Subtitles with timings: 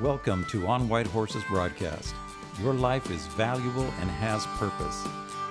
[0.00, 2.14] Welcome to On White Horses broadcast.
[2.62, 5.04] Your life is valuable and has purpose.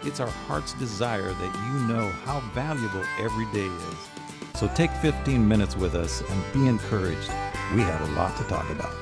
[0.04, 4.58] It's our heart's desire that you know how valuable every day is.
[4.58, 7.28] So take 15 minutes with us and be encouraged.
[7.76, 8.96] We have a lot to talk about.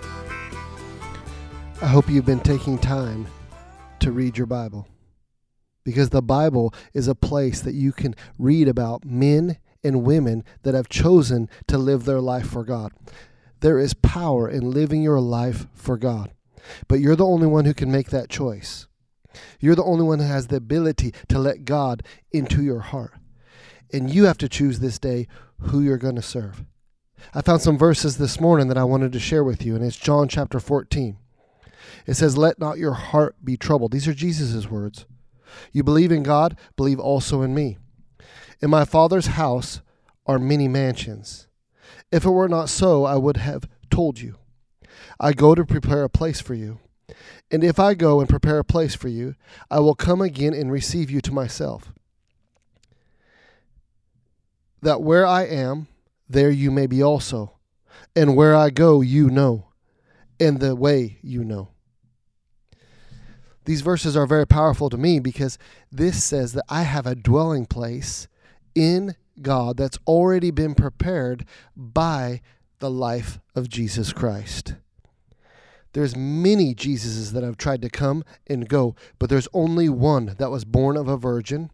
[1.80, 3.28] I hope you've been taking time
[4.00, 4.88] to read your Bible
[5.84, 10.74] because the Bible is a place that you can read about men and women that
[10.74, 12.92] have chosen to live their life for God.
[13.66, 16.30] There is power in living your life for God,
[16.88, 18.86] but you're the only one who can make that choice.
[19.60, 23.14] You're the only one who has the ability to let God into your heart.
[23.92, 26.64] And you have to choose this day who you're going to serve.
[27.34, 29.98] I found some verses this morning that I wanted to share with you, and it's
[29.98, 31.18] John chapter 14.
[32.06, 33.94] It says, Let not your heart be troubled.
[33.94, 35.08] These are Jesus' words.
[35.72, 37.80] You believe in God, believe also in me.
[38.62, 39.82] In my Father's house
[40.28, 41.48] are many mansions.
[42.12, 44.36] If it were not so, I would have told you.
[45.20, 46.80] I go to prepare a place for you.
[47.52, 49.36] And if I go and prepare a place for you,
[49.70, 51.94] I will come again and receive you to myself.
[54.82, 55.88] That where I am,
[56.28, 57.54] there you may be also.
[58.16, 59.68] And where I go, you know,
[60.40, 61.70] and the way you know.
[63.66, 65.58] These verses are very powerful to me because
[65.92, 68.28] this says that I have a dwelling place
[68.76, 72.42] in God that's already been prepared by
[72.80, 74.76] the life of Jesus Christ.
[75.94, 80.52] There's many Jesuses that have tried to come and go, but there's only one that
[80.52, 81.72] was born of a virgin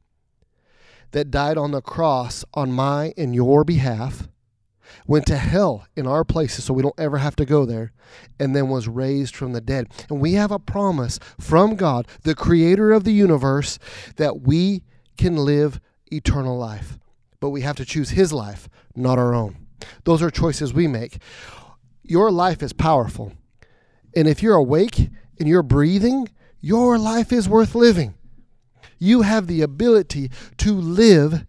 [1.09, 4.30] that died on the cross on my and your behalf,
[5.08, 7.94] went to hell in our places so we don't ever have to go there,
[8.39, 9.88] and then was raised from the dead.
[10.09, 13.80] And we have a promise from God, the creator of the universe,
[14.17, 14.84] that we
[15.17, 15.80] can live
[16.12, 17.00] eternal life
[17.42, 19.67] but we have to choose His life, not our own.
[20.06, 21.17] Those are choices we make.
[22.03, 23.33] Your life is powerful.
[24.16, 26.30] And if you're awake and you're breathing,
[26.61, 28.14] your life is worth living.
[28.99, 31.45] You have the ability to live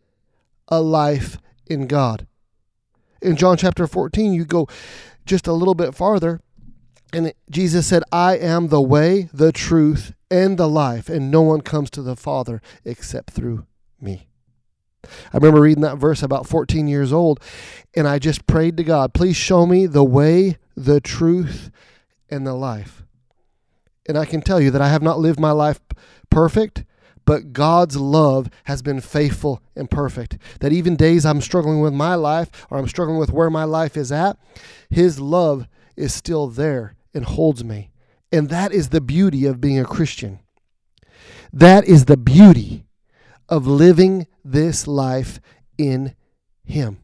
[0.69, 2.27] a life in God.
[3.21, 4.67] In John chapter 14, you go
[5.27, 6.41] just a little bit farther,
[7.13, 11.61] and Jesus said, I am the way, the truth, and the life, and no one
[11.61, 13.67] comes to the Father except through
[14.01, 14.29] me.
[15.05, 17.41] I remember reading that verse about 14 years old,
[17.95, 21.71] and I just prayed to God, please show me the way, the truth,
[22.31, 23.03] and the life.
[24.09, 25.81] And I can tell you that I have not lived my life
[26.31, 26.85] perfect,
[27.25, 30.39] but God's love has been faithful and perfect.
[30.61, 33.97] That even days I'm struggling with my life or I'm struggling with where my life
[33.97, 34.39] is at,
[34.91, 37.91] His love is still there and holds me.
[38.33, 40.41] And that is the beauty of being a Christian.
[41.53, 42.87] That is the beauty
[43.49, 45.41] of living this life
[45.79, 46.15] in
[46.65, 46.99] Him.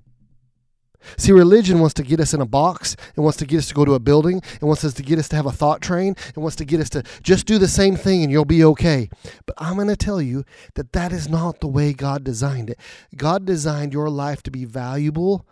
[1.17, 3.75] See, religion wants to get us in a box and wants to get us to
[3.75, 6.15] go to a building and wants us to get us to have a thought train
[6.35, 9.09] and wants to get us to just do the same thing and you'll be okay.
[9.47, 10.45] But I'm going to tell you
[10.75, 12.79] that that is not the way God designed it.
[13.17, 15.47] God designed your life to be valuable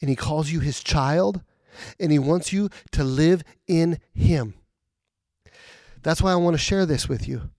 [0.00, 1.42] and He calls you His child
[1.98, 4.54] and He wants you to live in Him.
[6.02, 7.50] That's why I want to share this with you.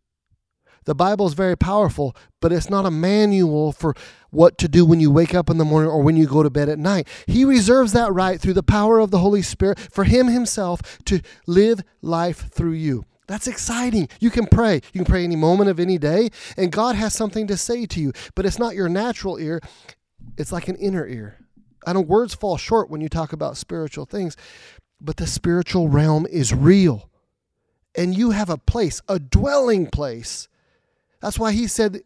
[0.86, 3.96] The Bible is very powerful, but it's not a manual for
[4.32, 6.50] what to do when you wake up in the morning or when you go to
[6.50, 7.08] bed at night.
[7.28, 11.22] He reserves that right through the power of the Holy Spirit for Him Himself to
[11.48, 13.06] live life through you.
[13.28, 14.10] That's exciting.
[14.20, 14.76] You can pray.
[14.76, 18.02] You can pray any moment of any day, and God has something to say to
[18.02, 19.62] you, but it's not your natural ear,
[20.38, 21.38] it's like an inner ear.
[21.86, 24.36] I know words fall short when you talk about spiritual things,
[25.00, 27.10] but the spiritual realm is real.
[27.96, 30.48] And you have a place, a dwelling place
[31.24, 32.02] that's why he said,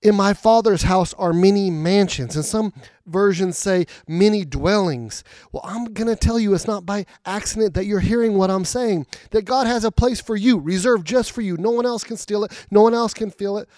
[0.00, 2.36] In my father's house are many mansions.
[2.36, 2.72] And some
[3.04, 5.22] versions say many dwellings.
[5.52, 8.64] Well, I'm going to tell you it's not by accident that you're hearing what I'm
[8.64, 9.06] saying.
[9.32, 11.58] That God has a place for you, reserved just for you.
[11.58, 13.68] No one else can steal it, no one else can fill it.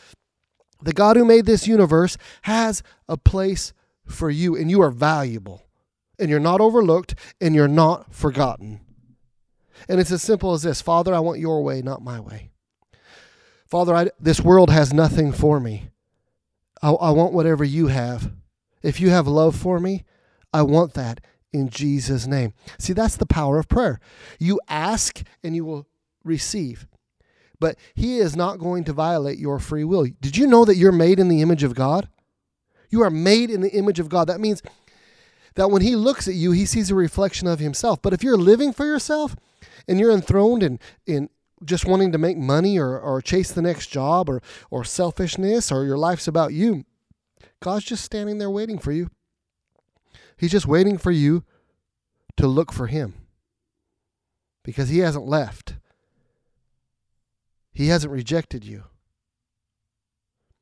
[0.81, 3.73] The God who made this universe has a place
[4.07, 5.65] for you, and you are valuable,
[6.21, 8.81] and you're not overlooked, and you're not forgotten.
[9.89, 12.52] And it's as simple as this Father, I want your way, not my way.
[13.73, 15.89] Father, I, this world has nothing for me.
[16.83, 18.31] I, I want whatever you have.
[18.83, 20.05] If you have love for me,
[20.53, 21.23] I want that
[21.55, 22.53] in Jesus' name.
[22.79, 23.99] See, that's the power of prayer.
[24.39, 25.89] You ask and you will
[26.23, 26.87] receive.
[27.61, 30.07] But He is not going to violate your free will.
[30.21, 32.11] Did you know that you're made in the image of God?
[32.91, 34.27] You are made in the image of God.
[34.27, 34.61] That means
[35.55, 38.03] that when He looks at you, He sees a reflection of Himself.
[38.03, 39.35] But if you're living for yourself
[39.89, 41.31] and you're enthroned in, in,
[41.65, 45.85] just wanting to make money or, or chase the next job or, or selfishness or
[45.85, 46.85] your life's about you.
[47.61, 49.11] God's just standing there waiting for you.
[50.37, 51.45] He's just waiting for you
[52.37, 53.15] to look for Him.
[54.65, 55.75] because He hasn't left.
[57.73, 58.85] He hasn't rejected you.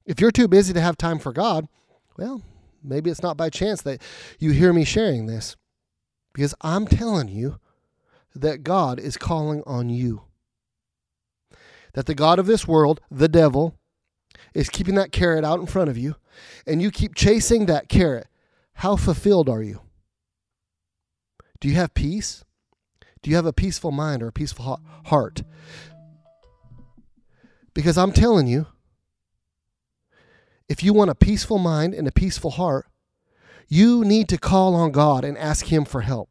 [0.04, 1.68] If you're too busy to have time for God,
[2.16, 2.42] well,
[2.82, 4.02] maybe it's not by chance that
[4.38, 5.56] you hear me sharing this.
[6.32, 7.58] Because I'm telling you
[8.34, 10.22] that God is calling on you.
[11.94, 13.74] That the God of this world, the devil,
[14.54, 16.16] is keeping that carrot out in front of you,
[16.66, 18.26] and you keep chasing that carrot.
[18.74, 19.80] How fulfilled are you?
[21.60, 22.44] Do you have peace?
[23.22, 25.42] Do you have a peaceful mind or a peaceful heart?
[27.74, 28.66] Because I'm telling you,
[30.68, 32.86] if you want a peaceful mind and a peaceful heart,
[33.68, 36.29] you need to call on God and ask Him for help.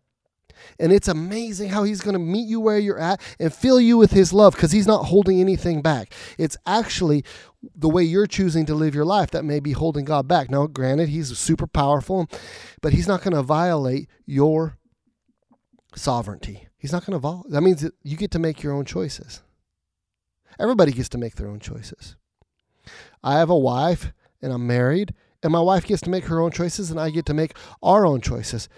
[0.79, 3.97] And it's amazing how He's going to meet you where you're at and fill you
[3.97, 6.13] with His love because He's not holding anything back.
[6.37, 7.23] It's actually
[7.75, 10.49] the way you're choosing to live your life that may be holding God back.
[10.49, 12.27] Now, granted, He's super powerful,
[12.81, 14.77] but He's not going to violate your
[15.95, 16.67] sovereignty.
[16.77, 17.51] He's not going to violate.
[17.51, 19.41] That means that you get to make your own choices.
[20.59, 22.15] Everybody gets to make their own choices.
[23.23, 24.11] I have a wife
[24.41, 25.13] and I'm married,
[25.43, 27.53] and my wife gets to make her own choices, and I get to make
[27.83, 28.69] our own choices.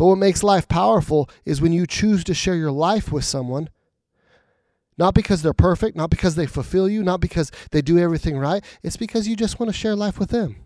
[0.00, 3.68] But what makes life powerful is when you choose to share your life with someone,
[4.96, 8.64] not because they're perfect, not because they fulfill you, not because they do everything right.
[8.82, 10.56] It's because you just want to share life with them.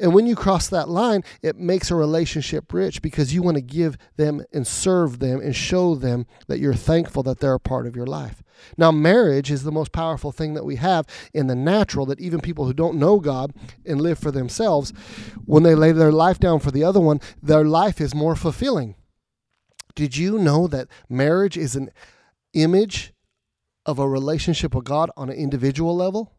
[0.00, 3.62] And when you cross that line, it makes a relationship rich because you want to
[3.62, 7.86] give them and serve them and show them that you're thankful that they're a part
[7.86, 8.42] of your life.
[8.76, 12.40] Now, marriage is the most powerful thing that we have in the natural that even
[12.40, 13.52] people who don't know God
[13.86, 14.92] and live for themselves,
[15.44, 18.96] when they lay their life down for the other one, their life is more fulfilling.
[19.94, 21.90] Did you know that marriage is an
[22.52, 23.12] image
[23.86, 26.32] of a relationship with God on an individual level?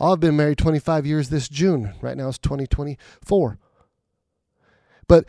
[0.00, 1.94] I've been married 25 years this June.
[2.00, 3.58] Right now it's 2024.
[5.08, 5.24] But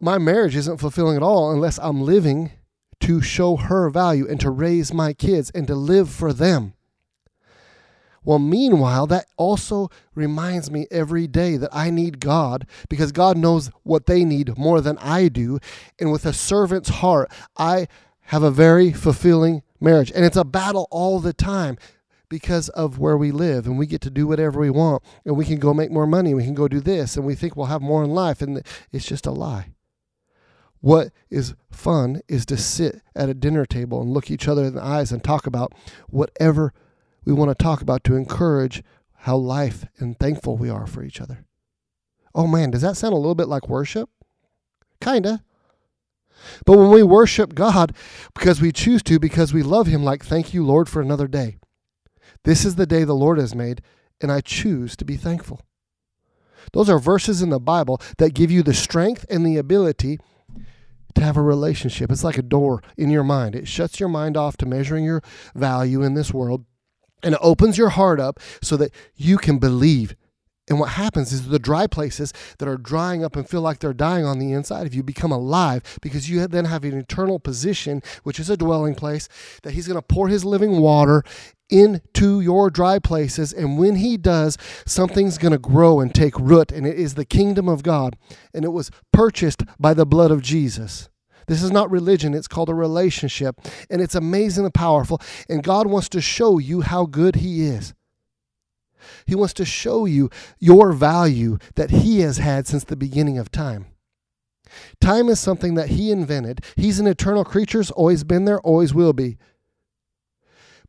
[0.00, 2.52] my marriage isn't fulfilling at all unless I'm living
[3.00, 6.74] to show her value and to raise my kids and to live for them.
[8.22, 13.70] Well, meanwhile, that also reminds me every day that I need God because God knows
[13.82, 15.58] what they need more than I do.
[15.98, 17.88] And with a servant's heart, I
[18.24, 20.12] have a very fulfilling marriage.
[20.14, 21.78] And it's a battle all the time
[22.30, 25.44] because of where we live and we get to do whatever we want and we
[25.44, 27.82] can go make more money we can go do this and we think we'll have
[27.82, 29.74] more in life and it's just a lie.
[30.80, 34.74] What is fun is to sit at a dinner table and look each other in
[34.74, 35.74] the eyes and talk about
[36.08, 36.72] whatever
[37.26, 38.82] we want to talk about to encourage
[39.18, 41.44] how life and thankful we are for each other.
[42.34, 44.08] Oh man does that sound a little bit like worship?
[45.02, 45.42] Kinda.
[46.64, 47.94] But when we worship God
[48.34, 51.58] because we choose to, because we love Him, like, thank you, Lord, for another day.
[52.44, 53.82] This is the day the Lord has made,
[54.20, 55.60] and I choose to be thankful.
[56.72, 60.18] Those are verses in the Bible that give you the strength and the ability
[61.14, 62.10] to have a relationship.
[62.10, 63.54] It's like a door in your mind.
[63.54, 65.22] It shuts your mind off to measuring your
[65.54, 66.64] value in this world
[67.22, 70.14] and it opens your heart up so that you can believe.
[70.68, 73.92] And what happens is the dry places that are drying up and feel like they're
[73.92, 78.02] dying on the inside of you become alive because you then have an eternal position,
[78.22, 79.28] which is a dwelling place,
[79.64, 81.24] that He's going to pour His living water
[81.70, 83.52] into your dry places.
[83.52, 87.24] And when He does, something's going to grow and take root, and it is the
[87.24, 88.16] kingdom of God.
[88.52, 91.08] And it was purchased by the blood of Jesus.
[91.46, 93.60] This is not religion, it's called a relationship.
[93.90, 95.20] And it's amazing and powerful.
[95.48, 97.94] And God wants to show you how good He is.
[99.26, 103.50] He wants to show you your value that He has had since the beginning of
[103.50, 103.86] time.
[105.00, 106.64] Time is something that He invented.
[106.76, 109.36] He's an eternal creature, always been there, always will be.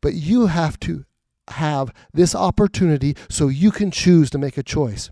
[0.02, 1.06] But you have to
[1.48, 5.10] have this opportunity so you can choose to make a choice.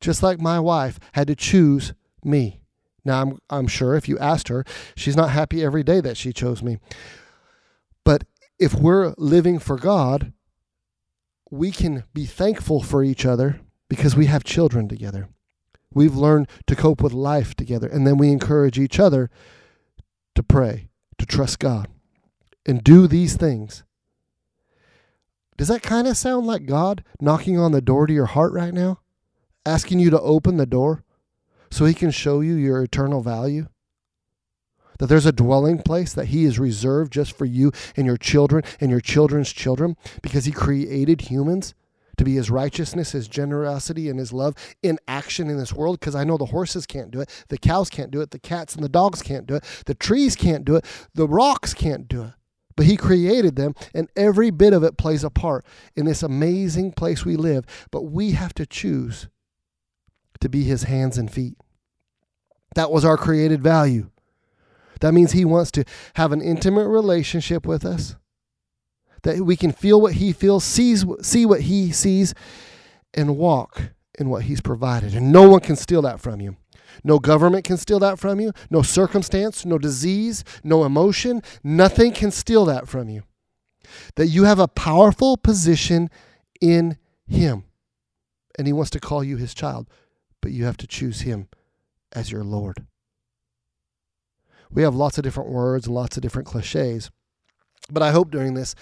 [0.00, 1.92] Just like my wife had to choose
[2.24, 2.60] me.
[3.04, 4.64] Now, I'm, I'm sure if you asked her,
[4.96, 6.78] she's not happy every day that she chose me.
[8.04, 8.24] But
[8.58, 10.32] if we're living for God,
[11.50, 15.28] we can be thankful for each other because we have children together.
[15.92, 17.88] We've learned to cope with life together.
[17.88, 19.30] And then we encourage each other
[20.34, 20.88] to pray,
[21.18, 21.88] to trust God,
[22.64, 23.84] and do these things
[25.56, 28.72] does that kind of sound like God knocking on the door to your heart right
[28.72, 29.00] now?
[29.64, 31.04] Asking you to open the door
[31.70, 33.68] so He can show you your eternal value?
[34.98, 38.62] That there's a dwelling place that He has reserved just for you and your children
[38.80, 41.74] and your children's children because He created humans
[42.16, 46.14] to be His righteousness, His generosity, and His love in action in this world because
[46.14, 48.84] I know the horses can't do it, the cows can't do it, the cats and
[48.84, 52.32] the dogs can't do it, the trees can't do it, the rocks can't do it.
[52.76, 55.64] But He created them, and every bit of it plays a part
[55.94, 57.64] in this amazing place we live.
[57.90, 59.28] But we have to choose
[60.40, 61.56] to be His hands and feet.
[62.74, 64.10] That was our created value.
[65.00, 68.16] That means He wants to have an intimate relationship with us,
[69.22, 72.34] that we can feel what He feels, sees, see what He sees,
[73.14, 75.14] and walk in what He's provided.
[75.14, 76.56] And no one can steal that from you.
[77.04, 78.52] No government can steal that from you.
[78.70, 81.42] No circumstance, no disease, no emotion.
[81.62, 83.22] Nothing can steal that from you.
[84.16, 86.10] That you have a powerful position
[86.60, 86.96] in
[87.26, 87.64] Him.
[88.58, 89.88] And He wants to call you His child,
[90.40, 91.48] but you have to choose Him
[92.12, 92.86] as your Lord.
[94.70, 97.10] We have lots of different words and lots of different cliches.
[97.90, 98.74] But I hope during this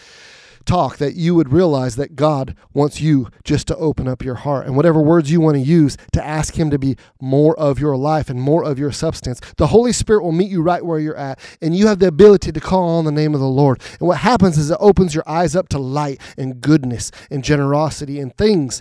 [0.70, 4.66] talk that you would realize that God wants you just to open up your heart
[4.66, 7.96] and whatever words you want to use to ask Him to be more of your
[7.96, 9.40] life and more of your substance.
[9.56, 12.52] The Holy Spirit will meet you right where you're at, and you have the ability
[12.52, 13.82] to call on the name of the Lord.
[13.98, 18.20] And what happens is it opens your eyes up to light and goodness and generosity
[18.20, 18.80] and things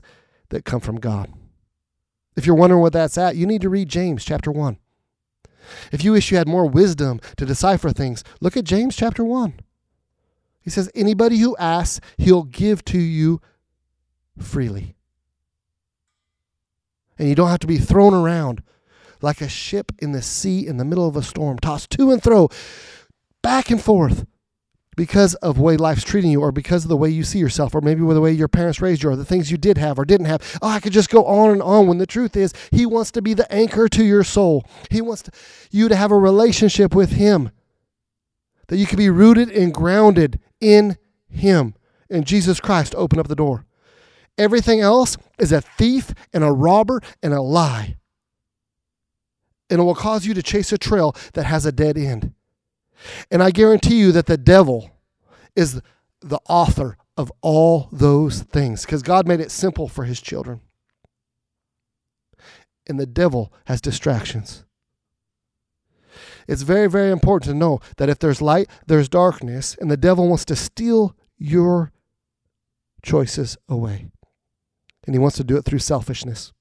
[0.50, 1.34] that come from God.
[2.36, 4.78] If you're wondering what that's at, you need to read James chapter 1.
[5.92, 9.62] If you wish you had more wisdom to decipher things, look at James chapter 1.
[10.70, 13.42] He says, anybody who asks, he'll give to you
[14.38, 14.94] freely.
[17.18, 18.62] And you don't have to be thrown around
[19.20, 22.22] like a ship in the sea in the middle of a storm, tossed to and
[22.22, 22.50] fro,
[23.42, 24.28] back and forth
[24.96, 27.74] because of the way life's treating you or because of the way you see yourself
[27.74, 29.98] or maybe with the way your parents raised you or the things you did have
[29.98, 30.60] or didn't have.
[30.62, 33.24] Oh, I could just go on and on when the truth is he wants to
[33.24, 34.68] be the anchor to your soul.
[34.92, 35.32] He wants to,
[35.72, 37.50] you to have a relationship with him
[38.68, 40.98] that you can be rooted and grounded in
[41.30, 41.76] Him.
[42.10, 43.66] And Jesus Christ opened up the door.
[44.38, 47.98] Everything else is a thief and a robber and a lie.
[49.70, 52.34] And it will cause you to chase a trail that has a dead end.
[53.30, 54.92] And I guarantee you that the devil
[55.56, 55.82] is
[56.22, 60.62] the author of all those things because God made it simple for his children.
[62.88, 64.64] And the devil has distractions.
[66.50, 70.28] It's very, very important to know that if there's light, there's darkness, and the devil
[70.28, 71.92] wants to steal your
[73.04, 74.08] choices away.
[75.06, 76.52] And he wants to do it through selfishness.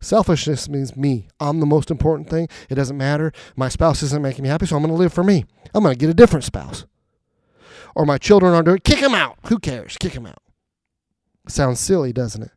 [0.00, 1.26] Selfishness means me.
[1.40, 2.48] I'm the most important thing.
[2.70, 3.32] It doesn't matter.
[3.56, 5.46] My spouse isn't making me happy, so I'm going to live for me.
[5.74, 6.86] I'm going to get a different spouse.
[7.96, 9.36] Or my children aren't doing Kick him out.
[9.46, 9.96] Who cares?
[9.98, 10.42] Kick him out.
[11.48, 12.52] Sounds silly, doesn't it?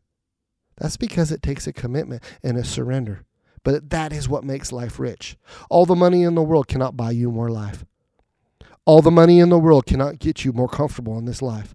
[0.76, 3.24] That's because it takes a commitment and a surrender.
[3.64, 5.36] But that is what makes life rich.
[5.70, 7.84] All the money in the world cannot buy you more life.
[8.84, 11.74] All the money in the world cannot get you more comfortable in this life.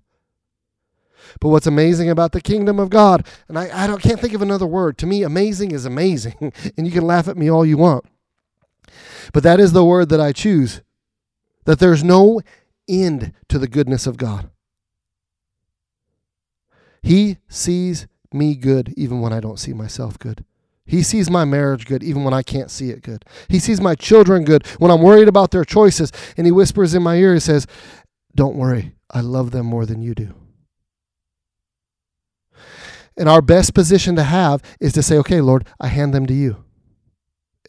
[1.40, 4.42] But what's amazing about the kingdom of God, and I, I don't, can't think of
[4.42, 4.98] another word.
[5.00, 8.06] To me, amazing is amazing, and you can laugh at me all you want.
[9.32, 10.82] But that is the word that I choose
[11.66, 12.42] that there's no
[12.90, 14.50] end to the goodness of God.
[17.02, 20.44] He sees me good even when I don't see myself good.
[20.86, 23.24] He sees my marriage good even when I can't see it good.
[23.48, 26.12] He sees my children good when I'm worried about their choices.
[26.36, 27.68] And he whispers in my ear, he says,
[28.36, 30.34] Don't worry, I love them more than you do.
[33.16, 36.34] And our best position to have is to say, Okay, Lord, I hand them to
[36.34, 36.64] you.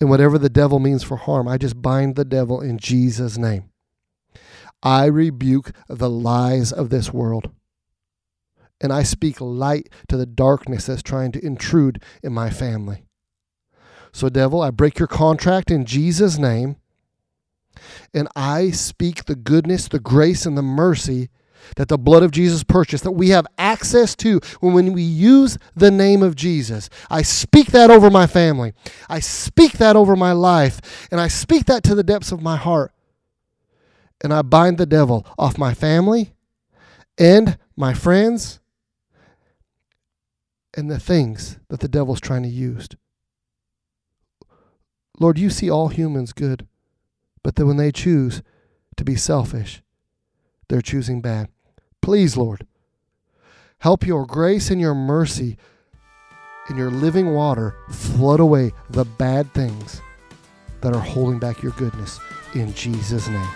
[0.00, 3.70] And whatever the devil means for harm, I just bind the devil in Jesus' name.
[4.82, 7.50] I rebuke the lies of this world
[8.80, 13.03] and I speak light to the darkness that's trying to intrude in my family.
[14.14, 16.76] So, devil, I break your contract in Jesus' name,
[18.14, 21.30] and I speak the goodness, the grace, and the mercy
[21.74, 25.90] that the blood of Jesus purchased, that we have access to when, we use the
[25.90, 26.88] name of Jesus.
[27.10, 28.72] I speak that over my family.
[29.08, 32.56] I speak that over my life, and I speak that to the depths of my
[32.56, 32.92] heart.
[34.22, 36.34] And I bind the devil off my family
[37.18, 38.60] and my friends
[40.72, 42.88] and the things that the devil's trying to use.
[45.20, 46.66] Lord, you see all humans good,
[47.42, 48.42] but that when they choose
[48.96, 49.82] to be selfish,
[50.68, 51.48] they're choosing bad.
[52.00, 52.66] Please, Lord,
[53.78, 55.56] help your grace and your mercy
[56.68, 60.00] and your living water flood away the bad things
[60.80, 62.18] that are holding back your goodness
[62.54, 63.48] in Jesus' name.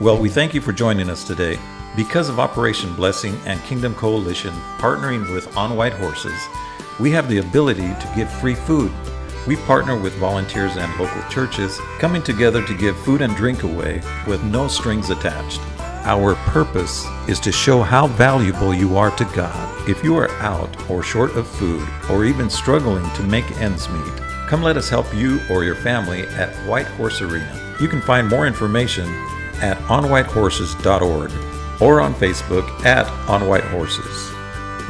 [0.00, 1.58] Well, we thank you for joining us today.
[1.96, 6.40] Because of Operation Blessing and Kingdom Coalition partnering with On White Horses,
[7.00, 8.92] we have the ability to give free food.
[9.46, 14.02] We partner with volunteers and local churches, coming together to give food and drink away
[14.26, 15.60] with no strings attached.
[16.04, 19.88] Our purpose is to show how valuable you are to God.
[19.88, 24.16] If you are out or short of food or even struggling to make ends meet,
[24.46, 27.76] come let us help you or your family at White Horse Arena.
[27.80, 29.06] You can find more information
[29.62, 31.30] at onwhitehorses.org
[31.80, 34.32] or on Facebook at On White Horses.